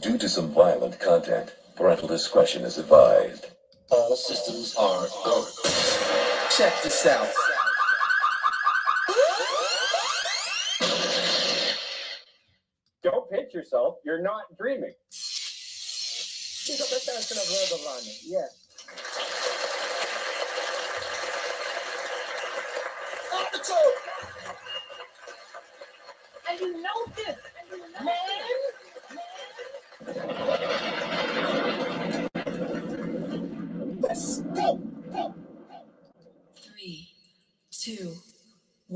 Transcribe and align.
due 0.00 0.18
to 0.18 0.28
some 0.28 0.50
violent 0.52 0.98
content. 1.00 1.54
Parental 1.76 2.08
discretion 2.08 2.62
is 2.64 2.78
advised. 2.78 3.46
All 3.90 4.16
systems 4.16 4.74
are 4.76 5.06
go. 5.24 5.46
Check 6.56 6.72
this 6.82 7.06
out. 7.06 7.28
Don't 13.02 13.30
pitch 13.30 13.52
yourself. 13.54 13.96
You're 14.04 14.22
not 14.22 14.44
dreaming. 14.58 14.94
Yeah. 18.26 18.46
And 26.50 26.60
you 26.60 26.82
know 26.82 27.06
this. 27.16 27.36
And 27.60 27.70
you 27.70 27.78
know 27.78 27.84
Let's 28.04 28.63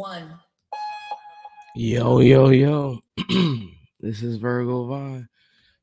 one. 0.08 0.40
Yo, 1.76 2.20
yo, 2.20 2.48
yo. 2.48 2.98
this 4.00 4.22
is 4.22 4.36
Virgo 4.36 4.86
Vine 4.86 5.28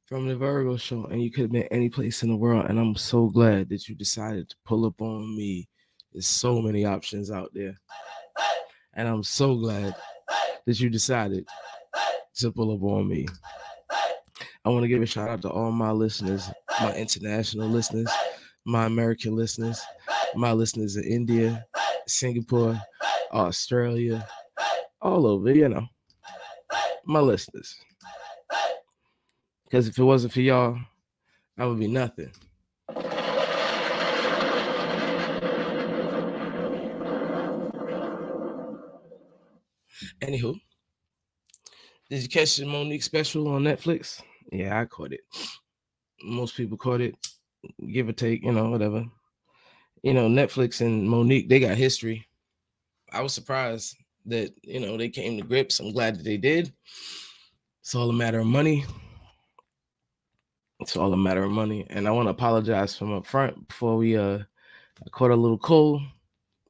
from 0.07 0.27
the 0.27 0.35
Virgo 0.35 0.77
Show, 0.77 1.05
and 1.05 1.21
you 1.21 1.29
could 1.29 1.43
have 1.43 1.51
been 1.51 1.67
any 1.69 1.89
place 1.89 2.23
in 2.23 2.29
the 2.29 2.35
world. 2.35 2.65
And 2.67 2.79
I'm 2.79 2.95
so 2.95 3.27
glad 3.27 3.69
that 3.69 3.87
you 3.87 3.93
decided 3.93 4.49
to 4.49 4.55
pull 4.65 4.83
up 4.87 4.99
on 4.99 5.37
me. 5.37 5.67
There's 6.11 6.25
so 6.25 6.59
many 6.59 6.85
options 6.85 7.29
out 7.29 7.51
there. 7.53 7.75
And 8.95 9.07
I'm 9.07 9.21
so 9.21 9.57
glad 9.57 9.95
that 10.65 10.79
you 10.79 10.89
decided 10.89 11.47
to 12.37 12.51
pull 12.51 12.73
up 12.73 12.81
on 12.81 13.07
me. 13.07 13.27
I 14.65 14.69
want 14.69 14.85
to 14.85 14.87
give 14.87 15.03
a 15.03 15.05
shout 15.05 15.29
out 15.29 15.43
to 15.43 15.51
all 15.51 15.71
my 15.71 15.91
listeners, 15.91 16.49
my 16.81 16.95
international 16.95 17.69
listeners, 17.69 18.09
my 18.65 18.87
American 18.87 19.35
listeners, 19.35 19.79
my 20.33 20.51
listeners 20.51 20.95
in 20.95 21.03
India, 21.03 21.63
Singapore, 22.07 22.81
Australia, 23.35 24.25
all 25.01 25.27
over, 25.27 25.53
you 25.53 25.67
know, 25.67 25.85
my 27.05 27.19
listeners. 27.19 27.75
Because 29.65 29.87
if 29.87 29.97
it 29.97 30.03
wasn't 30.03 30.31
for 30.31 30.41
y'all, 30.41 30.77
I 31.57 31.65
would 31.65 31.79
be 31.79 31.87
nothing. 31.87 32.31
Anywho, 40.21 40.55
did 42.09 42.21
you 42.21 42.29
catch 42.29 42.55
the 42.55 42.65
Monique 42.65 43.03
special 43.03 43.47
on 43.49 43.63
Netflix? 43.63 44.21
Yeah, 44.51 44.79
I 44.79 44.85
caught 44.85 45.11
it. 45.11 45.21
Most 46.23 46.55
people 46.55 46.77
caught 46.77 47.01
it, 47.01 47.15
give 47.91 48.07
or 48.07 48.13
take, 48.13 48.43
you 48.43 48.51
know, 48.53 48.69
whatever. 48.69 49.05
You 50.03 50.13
know, 50.13 50.29
Netflix 50.29 50.81
and 50.81 51.09
Monique, 51.09 51.49
they 51.49 51.59
got 51.59 51.77
history. 51.77 52.27
I 53.11 53.21
was 53.21 53.33
surprised 53.33 53.95
that, 54.25 54.53
you 54.63 54.79
know, 54.79 54.97
they 54.97 55.09
came 55.09 55.37
to 55.37 55.47
grips. 55.47 55.79
I'm 55.79 55.91
glad 55.91 56.17
that 56.17 56.23
they 56.23 56.37
did. 56.37 56.73
It's 57.81 57.95
all 57.95 58.09
a 58.09 58.13
matter 58.13 58.39
of 58.39 58.47
money. 58.47 58.85
It's 60.79 60.97
all 60.97 61.13
a 61.13 61.17
matter 61.17 61.43
of 61.43 61.51
money. 61.51 61.85
And 61.89 62.07
I 62.07 62.11
want 62.11 62.25
to 62.25 62.31
apologize 62.31 62.97
from 62.97 63.13
up 63.13 63.25
front 63.25 63.67
before 63.67 63.95
we 63.97 64.17
uh 64.17 64.39
I 65.05 65.09
caught 65.09 65.31
a 65.31 65.35
little 65.35 65.57
cold. 65.57 66.01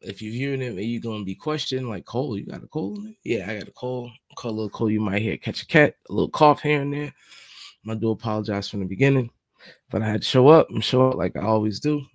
If 0.01 0.21
you're 0.21 0.33
hearing 0.33 0.61
it, 0.61 0.73
you're 0.81 1.01
gonna 1.01 1.23
be 1.23 1.35
questioned 1.35 1.89
like 1.89 2.05
Cole, 2.05 2.37
you 2.37 2.45
got 2.45 2.63
a 2.63 2.67
cold? 2.67 2.99
Yeah, 3.23 3.49
I 3.49 3.57
got 3.59 3.67
a 3.67 3.71
cold. 3.71 4.11
Call 4.35 4.51
a 4.51 4.53
little 4.53 4.69
cold. 4.69 4.91
You 4.91 4.99
might 4.99 5.21
hear 5.21 5.37
catch 5.37 5.63
a 5.63 5.67
cat, 5.67 5.95
a 6.09 6.13
little 6.13 6.29
cough 6.29 6.61
here 6.61 6.81
and 6.81 6.93
there. 6.93 7.13
I 7.87 7.95
do 7.95 8.11
apologize 8.11 8.67
from 8.67 8.79
the 8.79 8.85
beginning, 8.87 9.29
but 9.91 10.01
I 10.01 10.07
had 10.07 10.21
to 10.21 10.27
show 10.27 10.47
up 10.47 10.69
and 10.69 10.83
show 10.83 11.09
up 11.09 11.15
like 11.15 11.35
I 11.35 11.41
always 11.41 11.79
do. 11.79 12.05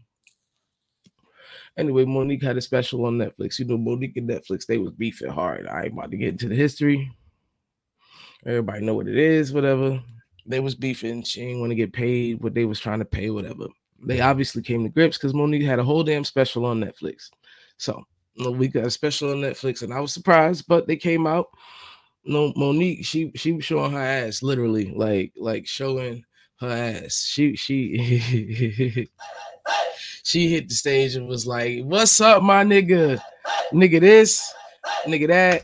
Anyway, 1.76 2.04
Monique 2.04 2.42
had 2.42 2.56
a 2.56 2.60
special 2.60 3.06
on 3.06 3.18
Netflix. 3.18 3.58
You 3.58 3.64
know, 3.66 3.78
Monique 3.78 4.16
and 4.16 4.28
Netflix, 4.28 4.66
they 4.66 4.78
was 4.78 4.92
beefing 4.92 5.30
hard. 5.30 5.66
I 5.66 5.84
ain't 5.84 5.92
about 5.92 6.10
to 6.10 6.16
get 6.16 6.30
into 6.30 6.48
the 6.48 6.54
history. 6.54 7.10
Everybody 8.46 8.84
know 8.84 8.94
what 8.94 9.08
it 9.08 9.16
is, 9.16 9.52
whatever. 9.52 10.00
They 10.46 10.60
was 10.60 10.74
beefing. 10.74 11.22
She 11.22 11.42
ain't 11.42 11.60
want 11.60 11.70
to 11.70 11.76
get 11.76 11.92
paid 11.92 12.42
what 12.42 12.54
they 12.54 12.64
was 12.64 12.80
trying 12.80 12.98
to 12.98 13.04
pay, 13.04 13.30
whatever. 13.30 13.66
They 14.02 14.20
obviously 14.20 14.62
came 14.62 14.82
to 14.82 14.88
grips 14.88 15.18
because 15.18 15.34
Monique 15.34 15.62
had 15.62 15.78
a 15.78 15.84
whole 15.84 16.02
damn 16.02 16.24
special 16.24 16.64
on 16.64 16.80
Netflix. 16.80 17.30
So 17.76 18.02
we 18.48 18.68
got 18.68 18.86
a 18.86 18.90
special 18.90 19.30
on 19.30 19.36
Netflix, 19.36 19.82
and 19.82 19.92
I 19.92 20.00
was 20.00 20.12
surprised, 20.12 20.66
but 20.68 20.86
they 20.86 20.96
came 20.96 21.26
out. 21.26 21.48
No, 22.24 22.52
Monique, 22.56 23.04
she 23.04 23.32
she 23.34 23.52
was 23.52 23.64
showing 23.64 23.92
her 23.92 24.00
ass, 24.00 24.42
literally, 24.42 24.92
like 24.94 25.32
like 25.36 25.66
showing 25.66 26.24
her 26.60 26.68
ass. 26.68 27.26
She 27.26 27.56
she 27.56 29.08
she 30.24 30.48
hit 30.48 30.68
the 30.68 30.74
stage 30.74 31.16
and 31.16 31.28
was 31.28 31.46
like, 31.46 31.82
"What's 31.84 32.20
up, 32.20 32.42
my 32.42 32.64
nigga? 32.64 33.20
Nigga 33.72 34.00
this, 34.00 34.52
nigga 35.06 35.28
that." 35.28 35.62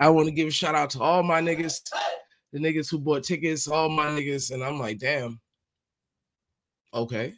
I 0.00 0.08
want 0.08 0.26
to 0.28 0.32
give 0.32 0.48
a 0.48 0.50
shout 0.50 0.74
out 0.74 0.88
to 0.90 1.02
all 1.02 1.22
my 1.22 1.42
niggas, 1.42 1.82
the 2.52 2.58
niggas 2.58 2.90
who 2.90 2.98
bought 2.98 3.22
tickets, 3.22 3.68
all 3.68 3.90
my 3.90 4.06
niggas, 4.06 4.50
and 4.50 4.64
I'm 4.64 4.78
like, 4.78 4.98
damn. 4.98 5.38
Okay, 6.94 7.34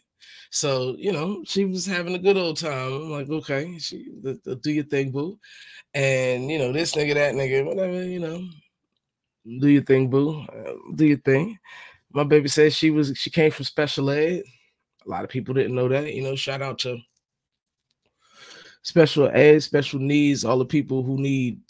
so 0.51 0.95
you 0.97 1.13
know, 1.13 1.43
she 1.45 1.65
was 1.65 1.85
having 1.85 2.15
a 2.15 2.19
good 2.19 2.37
old 2.37 2.57
time. 2.57 2.93
I'm 2.93 3.11
like, 3.11 3.29
okay, 3.29 3.79
she 3.79 4.13
do 4.23 4.71
your 4.71 4.85
thing, 4.85 5.11
boo. 5.11 5.39
And 5.93 6.51
you 6.51 6.59
know, 6.59 6.73
this 6.73 6.95
nigga, 6.95 7.15
that 7.15 7.35
nigga, 7.35 7.67
whatever, 7.67 8.03
you 8.05 8.21
know, 8.21 8.47
do 9.61 9.69
your 9.69 9.83
thing, 9.83 10.09
boo. 10.09 10.41
Uh, 10.41 10.73
do 10.95 11.05
your 11.05 11.19
thing. 11.19 11.59
My 12.13 12.25
baby 12.25 12.49
said 12.49 12.73
she 12.73 12.91
was 12.91 13.13
she 13.17 13.29
came 13.29 13.51
from 13.51 13.65
special 13.65 14.09
ed. 14.09 14.45
A 15.05 15.11
lot 15.11 15.25
of 15.25 15.31
people 15.31 15.55
didn't 15.55 15.75
know 15.75 15.89
that. 15.89 16.13
You 16.13 16.23
know, 16.23 16.37
shout 16.37 16.63
out 16.63 16.79
to 16.81 16.99
special 18.83 19.29
ed, 19.33 19.63
special 19.63 20.01
needs, 20.01 20.45
all 20.45 20.59
the 20.59 20.65
people 20.65 21.03
who 21.03 21.19
need 21.19 21.61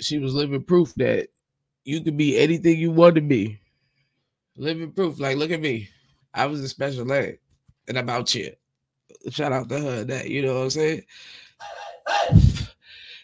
she 0.00 0.18
was 0.18 0.32
living 0.32 0.62
proof 0.62 0.94
that 0.94 1.28
you 1.84 2.00
could 2.00 2.16
be 2.16 2.38
anything 2.38 2.78
you 2.78 2.90
want 2.90 3.14
to 3.14 3.20
be. 3.20 3.60
Living 4.56 4.90
proof, 4.90 5.20
like 5.20 5.36
look 5.36 5.50
at 5.50 5.60
me. 5.60 5.88
I 6.32 6.46
was 6.46 6.60
a 6.60 6.68
special 6.68 7.12
ed 7.12 7.38
and 7.88 7.98
I'm 7.98 8.08
out 8.08 8.30
here. 8.30 8.52
Shout 9.30 9.52
out 9.52 9.68
to 9.70 9.80
her 9.80 10.04
that, 10.04 10.28
you 10.28 10.42
know 10.42 10.54
what 10.54 10.62
I'm 10.64 10.70
saying? 10.70 11.02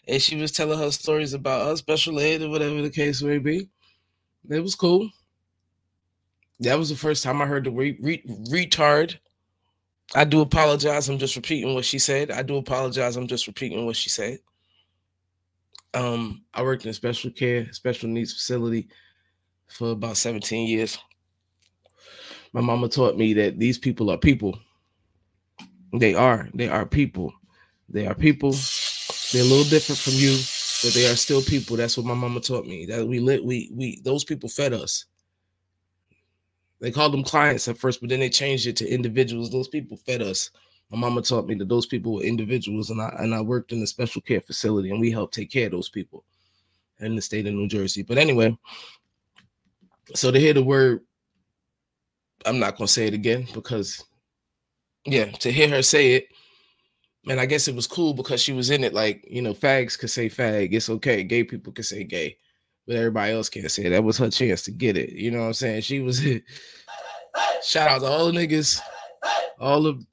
And 0.07 0.21
she 0.21 0.35
was 0.35 0.51
telling 0.51 0.77
her 0.77 0.91
stories 0.91 1.33
about 1.33 1.67
her 1.67 1.75
special 1.77 2.19
ed 2.19 2.41
or 2.41 2.49
whatever 2.49 2.81
the 2.81 2.89
case 2.89 3.21
may 3.21 3.39
be. 3.39 3.69
It 4.49 4.59
was 4.59 4.75
cool. 4.75 5.09
That 6.59 6.77
was 6.77 6.89
the 6.89 6.95
first 6.95 7.23
time 7.23 7.41
I 7.41 7.45
heard 7.45 7.65
the 7.65 7.71
re- 7.71 7.97
re- 7.99 8.23
retard. 8.49 9.17
I 10.13 10.23
do 10.23 10.41
apologize. 10.41 11.09
I'm 11.09 11.17
just 11.17 11.35
repeating 11.35 11.73
what 11.73 11.85
she 11.85 11.99
said. 11.99 12.31
I 12.31 12.43
do 12.43 12.57
apologize. 12.57 13.15
I'm 13.15 13.27
just 13.27 13.47
repeating 13.47 13.85
what 13.85 13.95
she 13.95 14.09
said. 14.09 14.39
Um, 15.93 16.43
I 16.53 16.61
worked 16.61 16.83
in 16.83 16.91
a 16.91 16.93
special 16.93 17.31
care, 17.31 17.71
special 17.73 18.09
needs 18.09 18.33
facility 18.33 18.87
for 19.67 19.91
about 19.91 20.17
17 20.17 20.67
years. 20.67 20.97
My 22.55 22.61
mama 22.61 22.87
taught 22.87 23.17
me 23.17 23.33
that 23.33 23.59
these 23.59 23.77
people 23.77 24.09
are 24.09 24.17
people. 24.17 24.57
They 25.91 26.15
are, 26.15 26.47
they 26.53 26.69
are 26.69 26.85
people. 26.85 27.33
They 27.89 28.07
are 28.07 28.15
people. 28.15 28.51
They're 29.33 29.41
a 29.41 29.45
little 29.45 29.65
different 29.65 29.99
from 29.99 30.13
you, 30.13 30.37
but 30.81 30.93
they 30.93 31.05
are 31.11 31.17
still 31.17 31.41
people. 31.41 31.75
That's 31.75 31.97
what 31.97 32.05
my 32.05 32.13
mama 32.13 32.39
taught 32.39 32.65
me. 32.65 32.85
That 32.85 33.05
we 33.05 33.19
lit, 33.19 33.43
we 33.43 33.69
we 33.73 33.99
those 34.05 34.23
people 34.23 34.47
fed 34.47 34.71
us. 34.71 35.03
They 36.79 36.91
called 36.91 37.11
them 37.11 37.25
clients 37.25 37.67
at 37.67 37.77
first, 37.77 37.99
but 37.99 38.09
then 38.09 38.21
they 38.21 38.29
changed 38.29 38.67
it 38.67 38.77
to 38.77 38.89
individuals. 38.89 39.51
Those 39.51 39.67
people 39.67 39.97
fed 39.97 40.21
us. 40.21 40.49
My 40.91 40.97
mama 40.97 41.23
taught 41.23 41.47
me 41.47 41.55
that 41.55 41.67
those 41.67 41.85
people 41.85 42.13
were 42.13 42.23
individuals, 42.23 42.89
and 42.89 43.01
I 43.01 43.13
and 43.19 43.35
I 43.35 43.41
worked 43.41 43.73
in 43.73 43.83
a 43.83 43.87
special 43.87 44.21
care 44.21 44.39
facility, 44.39 44.91
and 44.91 45.01
we 45.01 45.11
helped 45.11 45.33
take 45.33 45.51
care 45.51 45.65
of 45.65 45.73
those 45.73 45.89
people 45.89 46.23
in 47.01 47.17
the 47.17 47.21
state 47.21 47.47
of 47.47 47.53
New 47.53 47.67
Jersey. 47.67 48.01
But 48.01 48.17
anyway, 48.17 48.57
so 50.13 50.31
to 50.31 50.39
hear 50.39 50.53
the 50.53 50.63
word, 50.63 51.01
I'm 52.45 52.59
not 52.59 52.77
gonna 52.77 52.87
say 52.87 53.07
it 53.07 53.13
again 53.13 53.47
because, 53.53 54.03
yeah, 55.05 55.25
to 55.25 55.51
hear 55.51 55.69
her 55.69 55.81
say 55.81 56.13
it, 56.13 56.27
and 57.27 57.39
I 57.39 57.45
guess 57.45 57.67
it 57.67 57.75
was 57.75 57.87
cool 57.87 58.13
because 58.13 58.41
she 58.41 58.53
was 58.53 58.69
in 58.69 58.83
it. 58.83 58.93
Like 58.93 59.25
you 59.29 59.41
know, 59.41 59.53
fags 59.53 59.97
could 59.97 60.11
say 60.11 60.29
fag, 60.29 60.73
it's 60.73 60.89
okay. 60.89 61.23
Gay 61.23 61.43
people 61.43 61.73
could 61.73 61.85
say 61.85 62.03
gay, 62.03 62.37
but 62.87 62.95
everybody 62.95 63.33
else 63.33 63.49
can't 63.49 63.69
say 63.69 63.85
it. 63.85 63.89
That 63.89 64.03
was 64.03 64.17
her 64.17 64.29
chance 64.29 64.61
to 64.63 64.71
get 64.71 64.97
it. 64.97 65.11
You 65.11 65.31
know 65.31 65.39
what 65.39 65.47
I'm 65.47 65.53
saying? 65.53 65.81
She 65.81 65.99
was. 65.99 66.21
Shout 67.63 67.89
out 67.89 67.99
to 68.01 68.07
all 68.07 68.31
the 68.31 68.31
niggas, 68.31 68.79
all 69.59 69.81
the 69.83 70.05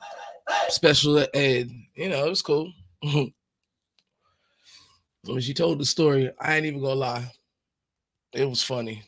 special 0.68 1.24
ed. 1.34 1.70
You 1.94 2.08
know, 2.08 2.26
it 2.26 2.30
was 2.30 2.42
cool. 2.42 2.72
when 5.24 5.40
she 5.40 5.54
told 5.54 5.78
the 5.78 5.84
story, 5.84 6.30
I 6.40 6.56
ain't 6.56 6.66
even 6.66 6.80
gonna 6.80 6.94
lie. 6.94 7.30
It 8.32 8.48
was 8.48 8.62
funny. 8.62 9.02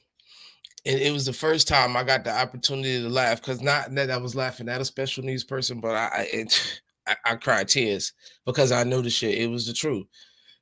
And 0.86 1.00
it 1.00 1.12
was 1.12 1.24
the 1.26 1.32
first 1.32 1.66
time 1.66 1.96
I 1.96 2.04
got 2.04 2.24
the 2.24 2.30
opportunity 2.30 3.00
to 3.00 3.08
laugh 3.08 3.40
because 3.40 3.62
not 3.62 3.94
that 3.94 4.10
I 4.10 4.16
was 4.18 4.34
laughing 4.34 4.68
at 4.68 4.80
a 4.80 4.84
special 4.84 5.24
needs 5.24 5.44
person, 5.44 5.80
but 5.80 5.94
I 5.94 6.28
it, 6.32 6.80
I 7.06 7.16
I 7.24 7.34
cried 7.36 7.68
tears 7.68 8.12
because 8.46 8.72
I 8.72 8.84
knew 8.84 9.02
the 9.02 9.10
shit. 9.10 9.38
It 9.38 9.48
was 9.48 9.66
the 9.66 9.72
truth. 9.72 10.06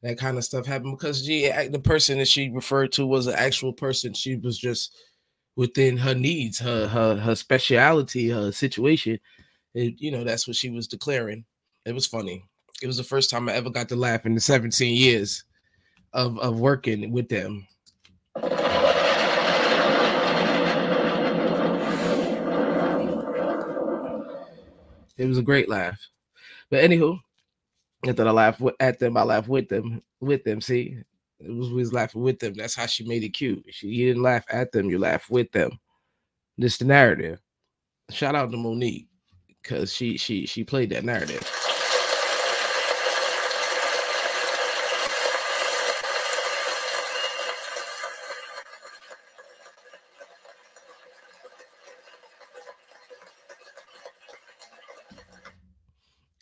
That 0.02 0.18
kind 0.18 0.36
of 0.36 0.44
stuff 0.44 0.66
happened 0.66 0.98
because 0.98 1.24
she, 1.24 1.48
the 1.68 1.78
person 1.78 2.18
that 2.18 2.26
she 2.26 2.50
referred 2.50 2.90
to 2.92 3.06
was 3.06 3.28
an 3.28 3.34
actual 3.36 3.72
person. 3.72 4.12
She 4.14 4.34
was 4.36 4.58
just 4.58 4.96
within 5.56 5.96
her 5.96 6.14
needs, 6.14 6.58
her 6.58 6.88
her 6.88 7.16
her 7.16 7.34
speciality, 7.34 8.28
her 8.30 8.52
situation. 8.52 9.18
It, 9.74 9.94
you 9.98 10.10
know, 10.10 10.24
that's 10.24 10.46
what 10.46 10.56
she 10.56 10.70
was 10.70 10.88
declaring. 10.88 11.44
It 11.86 11.94
was 11.94 12.06
funny. 12.06 12.44
It 12.82 12.86
was 12.86 12.96
the 12.96 13.04
first 13.04 13.30
time 13.30 13.48
I 13.48 13.52
ever 13.54 13.70
got 13.70 13.88
to 13.90 13.96
laugh 13.96 14.26
in 14.26 14.34
the 14.34 14.40
17 14.40 14.94
years 14.94 15.44
of 16.12 16.38
of 16.38 16.58
working 16.60 17.12
with 17.12 17.28
them. 17.28 17.66
It 25.16 25.26
was 25.26 25.38
a 25.38 25.42
great 25.42 25.68
laugh. 25.68 26.00
But 26.70 26.84
anywho, 26.84 27.18
not 28.04 28.16
that 28.16 28.28
I 28.28 28.30
laugh 28.30 28.58
wi- 28.58 28.76
at 28.80 28.98
them, 28.98 29.16
I 29.16 29.22
laugh 29.22 29.48
with 29.48 29.68
them. 29.68 30.02
With 30.20 30.44
them, 30.44 30.60
see, 30.60 30.96
it 31.40 31.50
was 31.50 31.70
we 31.70 31.76
was 31.76 31.92
laughing 31.92 32.22
with 32.22 32.38
them. 32.38 32.54
That's 32.54 32.74
how 32.74 32.86
she 32.86 33.04
made 33.04 33.24
it 33.24 33.30
cute. 33.30 33.64
She 33.70 33.88
you 33.88 34.08
didn't 34.08 34.22
laugh 34.22 34.44
at 34.50 34.72
them, 34.72 34.90
you 34.90 34.98
laugh 34.98 35.28
with 35.30 35.50
them. 35.52 35.72
This 36.58 36.78
the 36.78 36.84
narrative. 36.84 37.40
Shout 38.10 38.34
out 38.34 38.50
to 38.50 38.56
Monique 38.56 39.08
because 39.62 39.92
she 39.92 40.16
she 40.16 40.46
she 40.46 40.64
played 40.64 40.90
that 40.90 41.04
narrative. 41.04 41.48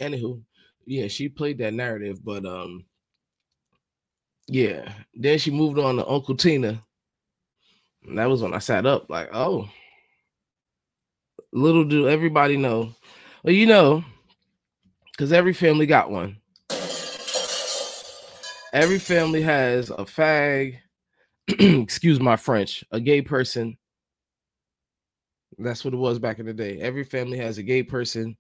Anywho, 0.00 0.42
yeah, 0.86 1.08
she 1.08 1.28
played 1.28 1.58
that 1.58 1.74
narrative, 1.74 2.24
but 2.24 2.44
um, 2.44 2.84
yeah. 4.48 4.92
Then 5.14 5.38
she 5.38 5.50
moved 5.50 5.78
on 5.78 5.96
to 5.96 6.08
Uncle 6.08 6.36
Tina. 6.36 6.82
And 8.06 8.18
that 8.18 8.28
was 8.28 8.42
when 8.42 8.54
I 8.54 8.58
sat 8.58 8.86
up, 8.86 9.10
like, 9.10 9.28
oh, 9.32 9.68
little 11.52 11.84
do 11.84 12.08
everybody 12.08 12.56
know. 12.56 12.94
Well, 13.44 13.54
you 13.54 13.66
know, 13.66 14.04
because 15.12 15.32
every 15.32 15.52
family 15.52 15.86
got 15.86 16.10
one. 16.10 16.36
Every 18.72 18.98
family 18.98 19.42
has 19.42 19.90
a 19.90 20.04
fag, 20.04 20.78
excuse 21.48 22.20
my 22.20 22.36
French, 22.36 22.84
a 22.92 23.00
gay 23.00 23.20
person. 23.20 23.76
That's 25.58 25.84
what 25.84 25.92
it 25.92 25.98
was 25.98 26.18
back 26.18 26.38
in 26.38 26.46
the 26.46 26.54
day. 26.54 26.78
Every 26.78 27.04
family 27.04 27.36
has 27.38 27.58
a 27.58 27.62
gay 27.62 27.82
person. 27.82 28.36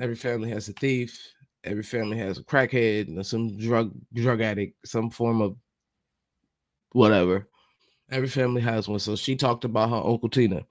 Every 0.00 0.16
family 0.16 0.50
has 0.50 0.68
a 0.68 0.72
thief. 0.72 1.32
Every 1.64 1.82
family 1.82 2.18
has 2.18 2.38
a 2.38 2.42
crackhead 2.42 3.08
and 3.08 3.24
some 3.24 3.56
drug 3.56 3.92
drug 4.14 4.40
addict, 4.40 4.86
some 4.86 5.10
form 5.10 5.40
of 5.40 5.56
whatever. 6.92 7.48
Every 8.10 8.28
family 8.28 8.60
has 8.62 8.88
one. 8.88 8.98
So 8.98 9.16
she 9.16 9.36
talked 9.36 9.64
about 9.64 9.90
her 9.90 9.96
Uncle 9.96 10.28
Tina. 10.28 10.64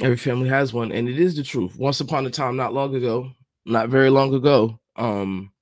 Every 0.00 0.16
family 0.16 0.48
has 0.48 0.72
one, 0.72 0.92
and 0.92 1.08
it 1.08 1.18
is 1.18 1.36
the 1.36 1.42
truth. 1.42 1.76
Once 1.76 2.00
upon 2.00 2.26
a 2.26 2.30
time, 2.30 2.56
not 2.56 2.72
long 2.72 2.94
ago, 2.94 3.30
not 3.66 3.88
very 3.88 4.08
long 4.08 4.34
ago, 4.34 4.78
um, 4.96 5.52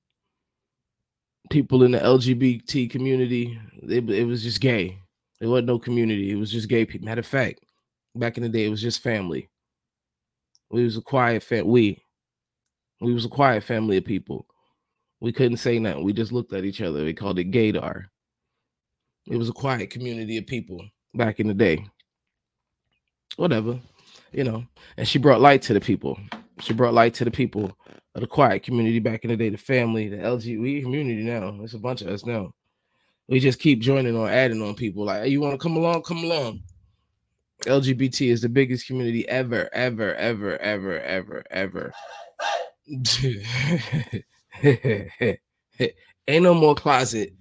people 1.51 1.83
in 1.83 1.91
the 1.91 1.99
LGBT 1.99 2.89
community, 2.91 3.59
it, 3.83 4.09
it 4.09 4.25
was 4.25 4.43
just 4.43 4.61
gay. 4.61 4.99
There 5.41 5.49
wasn't 5.49 5.69
no 5.69 5.79
community. 5.79 6.31
It 6.31 6.37
was 6.37 6.53
just 6.53 6.69
gay 6.69 6.85
people. 6.85 7.07
Matter 7.07 7.21
of 7.21 7.27
fact, 7.27 7.61
back 8.15 8.37
in 8.37 8.43
the 8.43 8.49
day, 8.49 8.67
it 8.67 8.71
was 8.71 8.83
just 8.83 9.03
family. 9.03 9.49
We 10.71 10.85
was 10.85 10.97
a 10.97 11.03
quiet 11.03 11.43
fam. 11.43 11.67
We, 11.67 12.03
we 13.01 13.13
was 13.13 13.25
a 13.25 13.31
quiet 13.31 13.65
family 13.65 13.97
of 13.97 14.05
people. 14.05 14.47
We 15.21 15.33
couldn't 15.33 15.59
say 15.59 15.79
nothing. 15.79 16.05
We 16.05 16.13
just 16.13 16.33
looked 16.33 16.53
at 16.53 16.65
each 16.65 16.81
other. 16.81 17.05
We 17.05 17.15
called 17.15 17.39
it 17.39 17.51
gaydar. 17.51 18.05
It 19.27 19.37
was 19.37 19.49
a 19.49 19.55
quiet 19.55 19.91
community 19.91 20.39
of 20.39 20.47
people 20.47 20.83
back 21.15 21.41
in 21.41 21.49
the 21.49 21.55
day. 21.55 21.87
Whatever, 23.37 23.79
you 24.33 24.45
know. 24.45 24.65
And 24.97 25.07
she 25.07 25.19
brought 25.19 25.41
light 25.41 25.63
to 25.63 25.75
the 25.75 25.81
people. 25.81 26.19
She 26.61 26.73
brought 26.75 26.95
light 26.95 27.15
to 27.15 27.25
the 27.25 27.31
people 27.31 27.77
of 28.15 28.21
the 28.21 28.27
quiet 28.27 28.63
community 28.63 28.99
back 28.99 29.25
in 29.25 29.31
the 29.31 29.37
day, 29.37 29.49
the 29.49 29.57
family, 29.57 30.09
the 30.09 30.17
LGBT 30.17 30.83
community 30.83 31.23
now. 31.23 31.59
It's 31.63 31.75
a 31.75 31.79
bunch 31.79 32.03
of 32.03 32.09
us 32.09 32.25
now. 32.27 32.53
We 33.29 33.39
just 33.39 33.61
keep 33.61 33.81
joining 33.81 34.17
or 34.17 34.29
adding 34.29 34.61
on 34.61 34.75
people. 34.75 35.05
Like, 35.05 35.23
hey, 35.23 35.29
you 35.29 35.41
want 35.41 35.53
to 35.53 35.59
come 35.59 35.77
along? 35.77 36.03
Come 36.03 36.25
along. 36.25 36.63
LGBT 37.67 38.31
is 38.33 38.41
the 38.41 38.49
biggest 38.49 38.87
community 38.87 39.29
ever, 39.29 39.69
ever, 39.73 40.15
ever, 40.15 40.59
ever, 40.59 41.01
ever, 41.01 41.45
ever. 41.51 41.93
ain't 44.63 45.39
no 46.29 46.55
more 46.55 46.75
closet. 46.75 47.33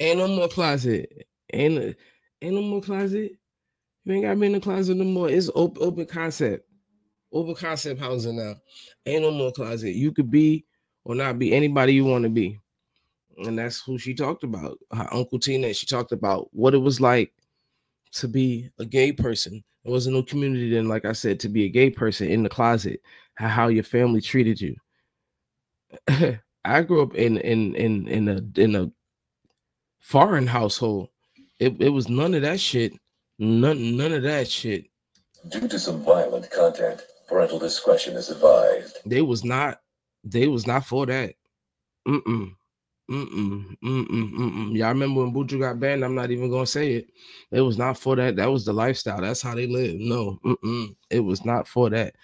Ain't 0.00 0.18
no 0.18 0.28
more 0.28 0.48
closet. 0.48 1.26
Ain't 1.52 1.74
no, 1.74 1.94
ain't 2.42 2.54
no 2.54 2.62
more 2.62 2.82
closet. 2.82 3.32
You 4.04 4.12
ain't 4.12 4.24
got 4.24 4.36
me 4.36 4.48
in 4.48 4.52
the 4.52 4.60
closet 4.60 4.96
no 4.96 5.04
more. 5.04 5.30
It's 5.30 5.50
open, 5.54 5.82
open 5.82 6.06
concept. 6.06 6.68
Open 7.32 7.54
concept 7.54 8.00
housing 8.00 8.36
now. 8.36 8.56
Ain't 9.06 9.22
no 9.22 9.30
more 9.30 9.50
closet. 9.50 9.94
You 9.94 10.12
could 10.12 10.30
be 10.30 10.66
or 11.04 11.14
not 11.14 11.38
be 11.38 11.54
anybody 11.54 11.94
you 11.94 12.04
want 12.04 12.24
to 12.24 12.30
be. 12.30 12.58
And 13.38 13.58
that's 13.58 13.80
who 13.80 13.98
she 13.98 14.14
talked 14.14 14.44
about. 14.44 14.78
Her 14.92 15.08
Uncle 15.12 15.38
Tina. 15.38 15.72
She 15.72 15.86
talked 15.86 16.12
about 16.12 16.48
what 16.52 16.74
it 16.74 16.78
was 16.78 17.00
like 17.00 17.32
to 18.12 18.28
be 18.28 18.70
a 18.78 18.84
gay 18.84 19.12
person. 19.12 19.64
There 19.84 19.92
wasn't 19.92 20.16
no 20.16 20.22
community 20.22 20.70
then, 20.70 20.88
like 20.88 21.04
I 21.04 21.12
said, 21.12 21.40
to 21.40 21.48
be 21.48 21.64
a 21.64 21.68
gay 21.68 21.90
person 21.90 22.28
in 22.28 22.42
the 22.42 22.48
closet, 22.48 23.00
how, 23.36 23.68
your 23.68 23.84
family 23.84 24.20
treated 24.20 24.60
you. 24.60 24.76
I 26.64 26.82
grew 26.82 27.02
up 27.02 27.14
in 27.14 27.36
in 27.38 27.74
in 27.74 28.08
in 28.08 28.28
a 28.28 28.60
in 28.60 28.74
a 28.74 28.90
foreign 30.00 30.46
household. 30.46 31.08
It, 31.58 31.76
it 31.80 31.90
was 31.90 32.08
none 32.08 32.34
of 32.34 32.42
that 32.42 32.58
shit. 32.58 32.94
None 33.38 33.96
none 33.96 34.12
of 34.12 34.22
that 34.22 34.48
shit. 34.48 34.86
Due 35.50 35.68
to 35.68 35.78
some 35.78 36.02
violent 36.02 36.50
content, 36.50 37.02
parental 37.28 37.58
discretion 37.58 38.16
is 38.16 38.30
advised. 38.30 38.98
They 39.04 39.20
was 39.20 39.44
not 39.44 39.80
they 40.24 40.48
was 40.48 40.66
not 40.66 40.86
for 40.86 41.04
that. 41.06 41.34
Mm-mm. 42.08 42.54
Mm-mm. 43.10 43.76
Mm-mm. 43.84 44.32
Mm-mm. 44.32 44.76
Y'all 44.76 44.88
remember 44.88 45.20
when 45.22 45.34
Buju 45.34 45.60
got 45.60 45.78
banned? 45.78 46.02
I'm 46.02 46.14
not 46.14 46.30
even 46.30 46.50
gonna 46.50 46.66
say 46.66 46.94
it. 46.94 47.08
It 47.50 47.60
was 47.60 47.76
not 47.76 47.98
for 47.98 48.16
that. 48.16 48.36
That 48.36 48.50
was 48.50 48.64
the 48.64 48.72
lifestyle. 48.72 49.20
That's 49.20 49.42
how 49.42 49.54
they 49.54 49.66
live. 49.66 49.96
No, 49.96 50.38
mm-mm. 50.44 50.96
it 51.10 51.20
was 51.20 51.44
not 51.44 51.68
for 51.68 51.90
that. 51.90 52.14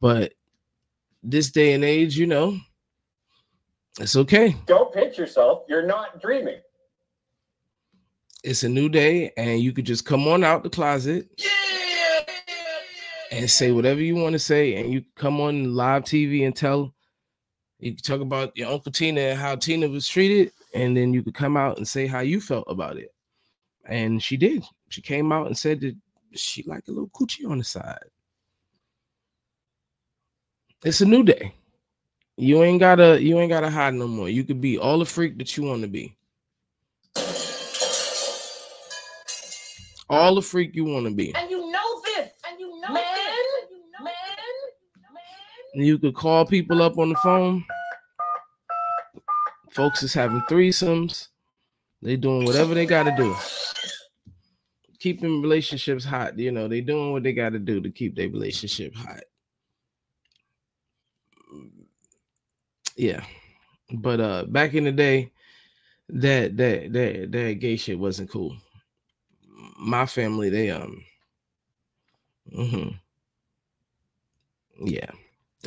But 0.00 0.32
this 1.22 1.50
day 1.50 1.72
and 1.72 1.84
age, 1.84 2.16
you 2.16 2.26
know, 2.26 2.58
it's 3.98 4.16
okay. 4.16 4.56
Don't 4.66 4.92
pinch 4.92 5.18
yourself. 5.18 5.64
You're 5.68 5.86
not 5.86 6.20
dreaming. 6.20 6.60
It's 8.42 8.62
a 8.62 8.68
new 8.68 8.88
day, 8.88 9.32
and 9.36 9.60
you 9.60 9.72
could 9.72 9.84
just 9.84 10.06
come 10.06 10.26
on 10.26 10.42
out 10.42 10.62
the 10.62 10.70
closet 10.70 11.28
and 13.30 13.50
say 13.50 13.70
whatever 13.70 14.00
you 14.00 14.16
want 14.16 14.32
to 14.32 14.38
say, 14.38 14.76
and 14.76 14.90
you 14.90 15.04
come 15.16 15.40
on 15.40 15.74
live 15.74 16.04
TV 16.04 16.46
and 16.46 16.56
tell. 16.56 16.94
You 17.78 17.96
talk 17.96 18.20
about 18.20 18.56
your 18.56 18.70
Uncle 18.70 18.92
Tina 18.92 19.20
and 19.20 19.38
how 19.38 19.56
Tina 19.56 19.88
was 19.88 20.06
treated, 20.06 20.52
and 20.74 20.96
then 20.96 21.14
you 21.14 21.22
could 21.22 21.34
come 21.34 21.56
out 21.56 21.78
and 21.78 21.88
say 21.88 22.06
how 22.06 22.20
you 22.20 22.40
felt 22.40 22.64
about 22.68 22.96
it. 22.96 23.12
And 23.86 24.22
she 24.22 24.36
did. 24.36 24.64
She 24.88 25.00
came 25.00 25.32
out 25.32 25.46
and 25.46 25.56
said 25.56 25.80
that 25.80 25.96
she 26.34 26.62
liked 26.64 26.88
a 26.88 26.92
little 26.92 27.10
coochie 27.10 27.48
on 27.48 27.58
the 27.58 27.64
side. 27.64 28.04
It's 30.84 31.02
a 31.02 31.06
new 31.06 31.22
day. 31.22 31.54
You 32.36 32.62
ain't 32.62 32.80
gotta 32.80 33.20
you 33.22 33.38
ain't 33.38 33.50
gotta 33.50 33.68
hide 33.68 33.94
no 33.94 34.08
more. 34.08 34.30
You 34.30 34.44
could 34.44 34.60
be 34.60 34.78
all 34.78 34.98
the 34.98 35.04
freak 35.04 35.36
that 35.38 35.56
you 35.56 35.64
want 35.64 35.82
to 35.82 35.88
be. 35.88 36.16
All 40.08 40.34
the 40.34 40.42
freak 40.42 40.74
you 40.74 40.84
want 40.84 41.06
to 41.06 41.12
be. 41.12 41.34
And 41.34 41.50
you 41.50 41.70
know 41.70 42.00
this. 42.02 42.30
And 42.48 42.58
you 42.58 42.80
know 42.80 42.88
Man, 42.88 43.04
this. 43.04 43.36
and 43.62 43.70
you 43.70 43.82
know 43.92 44.04
man, 44.04 44.14
this. 45.14 45.74
And 45.74 45.86
you 45.86 45.98
could 45.98 46.14
call 46.14 46.46
people 46.46 46.82
up 46.82 46.98
on 46.98 47.10
the 47.10 47.16
phone. 47.16 47.62
Folks 49.70 50.02
is 50.02 50.14
having 50.14 50.40
threesomes. 50.42 51.28
They 52.02 52.16
doing 52.16 52.46
whatever 52.46 52.74
they 52.74 52.86
got 52.86 53.04
to 53.04 53.14
do. 53.16 53.36
Keeping 54.98 55.42
relationships 55.42 56.04
hot. 56.04 56.38
You 56.38 56.50
know, 56.50 56.66
they 56.68 56.80
doing 56.80 57.12
what 57.12 57.22
they 57.22 57.32
got 57.32 57.50
to 57.50 57.58
do 57.58 57.80
to 57.82 57.90
keep 57.90 58.16
their 58.16 58.30
relationship 58.30 58.94
hot. 58.96 59.20
Yeah. 63.00 63.24
But 63.94 64.20
uh 64.20 64.44
back 64.44 64.74
in 64.74 64.84
the 64.84 64.92
day, 64.92 65.32
that 66.10 66.54
that 66.58 66.92
that 66.92 67.32
that 67.32 67.54
gay 67.54 67.76
shit 67.76 67.98
wasn't 67.98 68.30
cool. 68.30 68.54
My 69.78 70.04
family, 70.04 70.50
they 70.50 70.68
um 70.68 71.02
mhm. 72.54 73.00
yeah. 74.84 75.10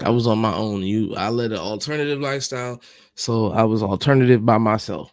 I 0.04 0.10
was 0.12 0.28
on 0.28 0.38
my 0.40 0.54
own. 0.54 0.84
You, 0.84 1.16
I 1.16 1.30
led 1.30 1.52
an 1.52 1.60
alternative 1.60 2.20
lifestyle, 2.20 2.82
so 3.16 3.52
I 3.52 3.64
was 3.64 3.82
alternative 3.82 4.46
by 4.46 4.60
myself. 4.60 5.12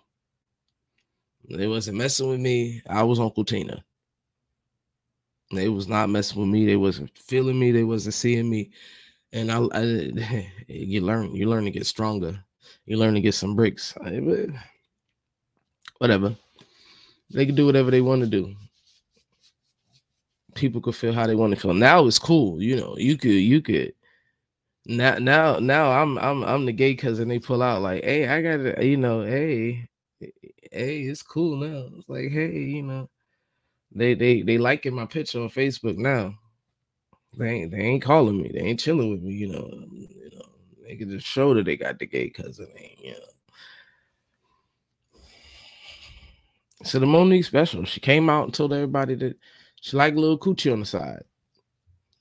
They 1.48 1.68
wasn't 1.68 1.98
messing 1.98 2.28
with 2.28 2.40
me. 2.40 2.82
I 2.88 3.02
was 3.02 3.18
Uncle 3.18 3.44
Tina. 3.46 3.82
They 5.52 5.68
was 5.70 5.88
not 5.88 6.10
messing 6.10 6.40
with 6.40 6.50
me. 6.50 6.66
They 6.66 6.76
wasn't 6.76 7.16
feeling 7.16 7.58
me. 7.58 7.72
They 7.72 7.84
wasn't 7.84 8.14
seeing 8.14 8.48
me. 8.48 8.70
And 9.32 9.50
I, 9.52 9.60
I 9.72 9.82
you 10.68 11.00
learn, 11.02 11.34
you 11.34 11.48
learn 11.48 11.64
to 11.64 11.70
get 11.70 11.86
stronger. 11.86 12.38
You 12.86 12.96
learn 12.96 13.14
to 13.14 13.20
get 13.20 13.34
some 13.34 13.54
bricks. 13.54 13.94
Whatever. 15.98 16.36
They 17.32 17.46
can 17.46 17.54
do 17.54 17.66
whatever 17.66 17.90
they 17.90 18.00
want 18.00 18.22
to 18.22 18.26
do. 18.26 18.54
People 20.54 20.80
could 20.80 20.96
feel 20.96 21.12
how 21.12 21.26
they 21.26 21.36
want 21.36 21.54
to 21.54 21.60
feel. 21.60 21.74
Now 21.74 22.06
it's 22.06 22.18
cool. 22.18 22.60
You 22.60 22.76
know, 22.76 22.96
you 22.96 23.16
could, 23.16 23.28
you 23.30 23.62
could. 23.62 23.92
Now, 24.86 25.18
now, 25.18 25.58
now 25.58 25.90
I'm, 25.92 26.18
I'm, 26.18 26.42
I'm 26.42 26.66
the 26.66 26.72
gay 26.72 26.94
cousin. 26.94 27.28
They 27.28 27.38
pull 27.38 27.62
out 27.62 27.82
like, 27.82 28.02
hey, 28.02 28.26
I 28.26 28.42
got 28.42 28.82
you 28.82 28.96
know, 28.96 29.22
hey, 29.22 29.88
hey, 30.18 31.02
it's 31.02 31.22
cool 31.22 31.56
now. 31.56 31.88
It's 31.96 32.08
like, 32.08 32.30
hey, 32.30 32.58
you 32.58 32.82
know, 32.82 33.08
they, 33.92 34.14
they, 34.14 34.42
they 34.42 34.58
liking 34.58 34.94
my 34.94 35.06
picture 35.06 35.40
on 35.40 35.50
Facebook 35.50 35.96
now. 35.96 36.34
They 37.36 37.48
ain't, 37.48 37.70
they 37.70 37.78
ain't 37.78 38.02
calling 38.02 38.42
me. 38.42 38.50
They 38.52 38.60
ain't 38.60 38.80
chilling 38.80 39.10
with 39.10 39.22
me. 39.22 39.32
You 39.32 39.48
know, 39.52 39.70
you 39.92 40.30
know, 40.34 40.42
they 40.84 40.96
can 40.96 41.10
just 41.10 41.26
show 41.26 41.54
that 41.54 41.64
they 41.64 41.76
got 41.76 41.98
the 41.98 42.06
gay 42.06 42.28
cousin. 42.28 42.68
Ain't, 42.76 43.04
you 43.04 43.12
know. 43.12 43.18
So 46.82 46.98
the 46.98 47.06
Monique 47.06 47.44
special, 47.44 47.84
she 47.84 48.00
came 48.00 48.30
out 48.30 48.44
and 48.44 48.54
told 48.54 48.72
everybody 48.72 49.14
that 49.16 49.36
she 49.80 49.96
liked 49.96 50.16
little 50.16 50.38
coochie 50.38 50.72
on 50.72 50.80
the 50.80 50.86
side, 50.86 51.22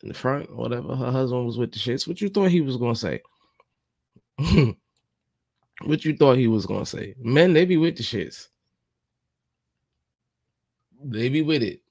in 0.03 0.09
the 0.09 0.13
front, 0.13 0.53
whatever. 0.55 0.95
Her 0.95 1.11
husband 1.11 1.45
was 1.45 1.57
with 1.57 1.71
the 1.71 1.79
shits. 1.79 2.07
What 2.07 2.21
you 2.21 2.29
thought 2.29 2.51
he 2.51 2.61
was 2.61 2.77
gonna 2.77 2.95
say? 2.95 3.21
what 5.85 6.05
you 6.05 6.15
thought 6.15 6.37
he 6.37 6.47
was 6.47 6.65
gonna 6.65 6.85
say? 6.85 7.15
Men, 7.19 7.53
they 7.53 7.65
be 7.65 7.77
with 7.77 7.97
the 7.97 8.03
shits. 8.03 8.47
They 11.03 11.29
be 11.29 11.41
with 11.41 11.63
it. 11.63 11.81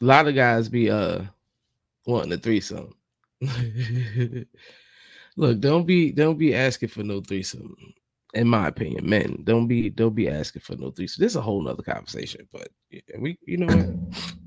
A 0.00 0.04
lot 0.04 0.26
of 0.26 0.34
guys 0.34 0.68
be 0.68 0.90
uh 0.90 1.22
wanting 2.06 2.32
a 2.32 2.36
threesome. 2.38 2.94
Look, 5.36 5.60
don't 5.60 5.86
be 5.86 6.12
don't 6.12 6.38
be 6.38 6.54
asking 6.54 6.90
for 6.90 7.02
no 7.02 7.20
threesome. 7.20 7.74
In 8.34 8.48
my 8.48 8.68
opinion, 8.68 9.08
men 9.08 9.42
don't 9.44 9.66
be 9.66 9.90
don't 9.90 10.14
be 10.14 10.28
asking 10.28 10.62
for 10.62 10.76
no 10.76 10.90
threesome. 10.90 11.22
This 11.22 11.32
is 11.32 11.36
a 11.36 11.42
whole 11.42 11.62
nother 11.62 11.82
conversation, 11.82 12.46
but 12.52 12.68
we 13.18 13.38
you 13.46 13.58
know 13.58 13.66
what? 13.66 13.88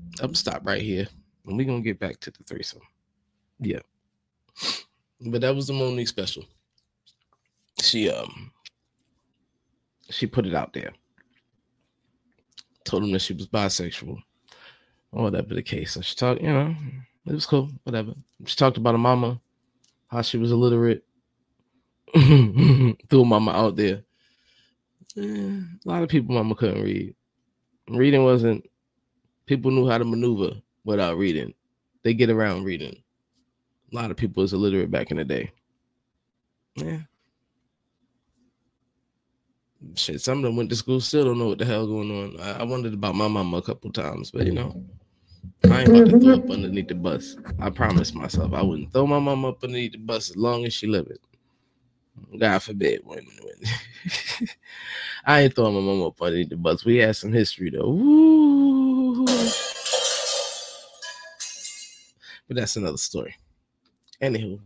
I'm 0.20 0.34
stop 0.34 0.66
right 0.66 0.82
here 0.82 1.06
and 1.46 1.56
we're 1.56 1.66
gonna 1.66 1.80
get 1.80 1.98
back 1.98 2.20
to 2.20 2.30
the 2.30 2.42
threesome. 2.44 2.82
Yeah. 3.58 3.80
But 5.20 5.40
that 5.40 5.54
was 5.54 5.66
the 5.66 5.72
Monique 5.72 6.08
special. 6.08 6.44
She 7.82 8.10
um 8.10 8.50
she 10.10 10.26
put 10.26 10.46
it 10.46 10.54
out 10.54 10.72
there. 10.72 10.92
Told 12.84 13.04
him 13.04 13.12
that 13.12 13.20
she 13.20 13.32
was 13.32 13.48
bisexual. 13.48 14.18
Or 15.12 15.24
whatever 15.24 15.54
the 15.54 15.62
case. 15.62 15.92
So 15.92 16.00
she 16.00 16.14
talked, 16.14 16.42
you 16.42 16.52
know, 16.52 16.74
it 17.26 17.32
was 17.32 17.46
cool, 17.46 17.70
whatever. 17.84 18.14
She 18.44 18.56
talked 18.56 18.76
about 18.76 18.94
her 18.94 18.98
mama, 18.98 19.40
how 20.08 20.22
she 20.22 20.38
was 20.38 20.52
illiterate. 20.52 21.04
Threw 22.14 23.24
mama 23.24 23.50
out 23.50 23.76
there. 23.76 24.02
Eh, 25.16 25.22
a 25.22 25.88
lot 25.88 26.02
of 26.02 26.08
people 26.08 26.34
mama 26.34 26.54
couldn't 26.54 26.82
read. 26.82 27.14
Reading 27.88 28.24
wasn't 28.24 28.68
people 29.46 29.70
knew 29.70 29.88
how 29.88 29.98
to 29.98 30.04
maneuver 30.04 30.60
without 30.84 31.16
reading. 31.16 31.54
They 32.02 32.14
get 32.14 32.30
around 32.30 32.64
reading. 32.64 33.02
A 33.92 33.96
lot 33.96 34.10
of 34.10 34.16
people 34.16 34.42
was 34.42 34.52
illiterate 34.52 34.90
back 34.90 35.10
in 35.10 35.16
the 35.16 35.24
day. 35.24 35.50
Yeah. 36.74 36.98
Shit, 39.94 40.20
some 40.20 40.38
of 40.38 40.44
them 40.44 40.56
went 40.56 40.70
to 40.70 40.76
school, 40.76 41.00
still 41.00 41.24
don't 41.24 41.38
know 41.38 41.48
what 41.48 41.58
the 41.58 41.64
hell 41.64 41.86
going 41.86 42.10
on. 42.10 42.40
I, 42.40 42.60
I 42.60 42.62
wondered 42.64 42.94
about 42.94 43.14
my 43.14 43.28
mama 43.28 43.58
a 43.58 43.62
couple 43.62 43.90
times, 43.92 44.30
but 44.30 44.46
you 44.46 44.52
know, 44.52 44.84
I 45.64 45.80
ain't 45.82 45.88
about 45.90 46.06
to 46.06 46.20
throw 46.20 46.34
up 46.34 46.50
underneath 46.50 46.88
the 46.88 46.94
bus. 46.94 47.36
I 47.60 47.70
promised 47.70 48.14
myself 48.14 48.52
I 48.52 48.62
wouldn't 48.62 48.92
throw 48.92 49.06
my 49.06 49.18
mom 49.18 49.44
up 49.44 49.64
underneath 49.64 49.92
the 49.92 49.98
bus 49.98 50.30
as 50.30 50.36
long 50.36 50.64
as 50.64 50.72
she 50.72 50.86
living. 50.86 51.16
God 52.38 52.60
forbid 52.60 53.00
when, 53.04 53.26
when 53.42 54.48
I 55.26 55.40
ain't 55.42 55.54
throwing 55.54 55.74
my 55.74 55.80
mom 55.80 56.02
up 56.02 56.20
underneath 56.22 56.50
the 56.50 56.56
bus. 56.56 56.84
We 56.84 56.98
had 56.98 57.16
some 57.16 57.32
history 57.32 57.70
though. 57.70 57.88
Woo. 57.88 59.24
But 62.46 62.56
that's 62.56 62.76
another 62.76 62.96
story. 62.98 63.34
Anywho. 64.22 64.60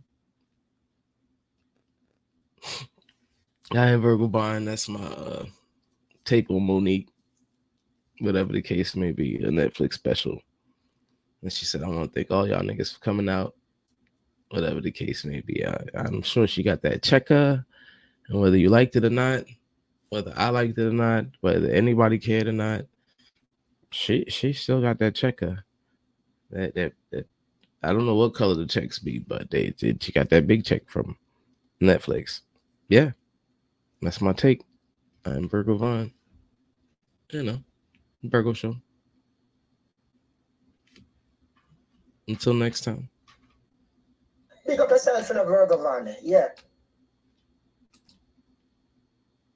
I 3.73 3.89
am 3.89 4.01
Virgo 4.01 4.27
Bond. 4.27 4.67
That's 4.67 4.89
my 4.89 4.99
uh, 4.99 5.45
take 6.25 6.49
on 6.51 6.63
Monique. 6.63 7.09
Whatever 8.19 8.53
the 8.53 8.61
case 8.61 8.95
may 8.95 9.11
be, 9.11 9.37
a 9.37 9.47
Netflix 9.47 9.93
special. 9.93 10.41
And 11.41 11.51
she 11.51 11.65
said, 11.65 11.83
I 11.83 11.87
want 11.87 12.13
to 12.13 12.19
thank 12.19 12.31
all 12.31 12.47
y'all 12.47 12.61
niggas 12.61 12.93
for 12.93 12.99
coming 12.99 13.29
out. 13.29 13.55
Whatever 14.49 14.81
the 14.81 14.91
case 14.91 15.23
may 15.23 15.41
be. 15.41 15.65
I, 15.65 15.81
I'm 15.95 16.21
sure 16.21 16.45
she 16.45 16.61
got 16.61 16.81
that 16.81 17.03
checker. 17.03 17.65
And 18.27 18.41
whether 18.41 18.57
you 18.57 18.69
liked 18.69 18.95
it 18.95 19.05
or 19.05 19.09
not, 19.09 19.45
whether 20.09 20.33
I 20.35 20.49
liked 20.49 20.77
it 20.77 20.87
or 20.87 20.93
not, 20.93 21.25
whether 21.39 21.69
anybody 21.71 22.19
cared 22.19 22.47
or 22.47 22.51
not, 22.51 22.81
she 23.91 24.25
she 24.27 24.53
still 24.53 24.81
got 24.81 24.99
that 24.99 25.15
checker. 25.15 25.63
That 26.49 26.75
that, 26.75 26.93
that 27.11 27.27
I 27.81 27.93
don't 27.93 28.05
know 28.05 28.15
what 28.15 28.33
color 28.33 28.55
the 28.55 28.65
checks 28.65 28.99
be, 28.99 29.19
but 29.19 29.49
they, 29.49 29.73
they 29.79 29.97
she 29.99 30.11
got 30.11 30.29
that 30.29 30.47
big 30.47 30.65
check 30.65 30.89
from 30.89 31.17
Netflix. 31.81 32.41
Yeah. 32.89 33.11
That's 34.01 34.19
my 34.21 34.33
take. 34.33 34.61
I'm 35.25 35.47
Virgo 35.47 35.77
Vaughn. 35.77 36.11
You 37.31 37.43
know, 37.43 37.63
Virgo 38.23 38.53
Show. 38.53 38.75
Until 42.27 42.53
next 42.53 42.81
time. 42.81 43.09
Pick 44.65 44.79
up 44.79 44.89
yourself 44.89 45.29
in 45.31 45.37
a 45.37 45.43
Virgo 45.43 45.81
man. 46.03 46.15
Yeah. 46.21 46.49